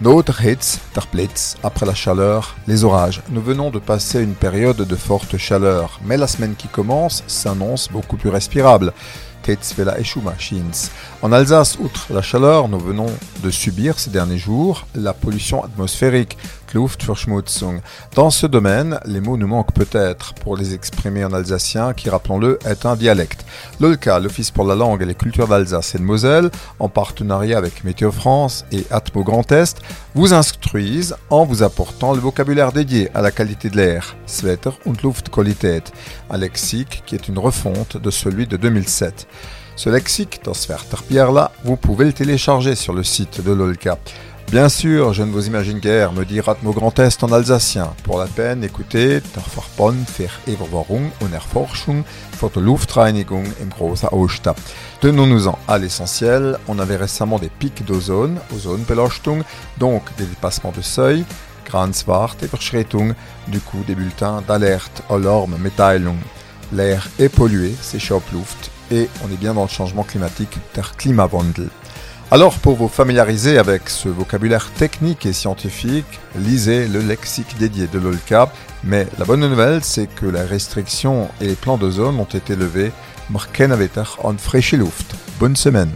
[0.00, 0.80] Notre hits,
[1.12, 3.22] blitz, après la chaleur, les orages.
[3.30, 7.88] Nous venons de passer une période de forte chaleur, mais la semaine qui commence s'annonce
[7.92, 8.92] beaucoup plus respirable.
[11.22, 13.06] En Alsace, outre la chaleur, nous venons
[13.42, 16.36] de subir ces derniers jours la pollution atmosphérique,
[16.74, 17.80] Luftverschmutzung.
[18.14, 22.58] Dans ce domaine, les mots nous manquent peut-être pour les exprimer en alsacien, qui, rappelons-le,
[22.66, 23.46] est un dialecte.
[23.80, 27.84] L'OLCA, l'Office pour la langue et les cultures d'Alsace et de Moselle, en partenariat avec
[27.84, 29.80] Météo France et Atmo Grand Est,
[30.14, 34.96] vous instruisent en vous apportant le vocabulaire dédié à la qualité de l'air, Swetter und
[35.02, 35.92] Luftqualität,
[36.30, 39.26] un lexique qui est une refonte de celui de 2007.
[39.76, 40.40] Ce lexique,
[41.08, 43.96] Pierre là, vous pouvez le télécharger sur le site de l'OLCA.
[44.50, 47.92] Bien sûr, je ne vous imagine guère me dire Atmo Grand Est en alsacien.
[48.02, 54.54] Pour la peine, écoutez Verband für Überwachung und Luftreinigung im Großer Osta.
[55.02, 56.56] Tenons-nous-en à l'essentiel.
[56.66, 59.42] On avait récemment des pics d'ozone, Ozonbeleuchtung,
[59.76, 61.26] donc des dépassements de seuil,
[61.66, 63.12] Grenzwertüberschreitung,
[63.48, 66.16] du coup des bulletins d'alerte, Alarm, Mitteilung.
[66.72, 71.68] L'air est pollué, c'est Luft, et on est bien dans le changement climatique, der Klimawandel.
[72.30, 77.98] Alors pour vous familiariser avec ce vocabulaire technique et scientifique, lisez le lexique dédié de
[77.98, 78.52] l'OLCA,
[78.84, 82.54] mais la bonne nouvelle c'est que les restrictions et les plans de zone ont été
[82.54, 82.92] levés.
[83.30, 83.74] Marken
[84.22, 85.14] en frische Luft.
[85.40, 85.92] Bonne semaine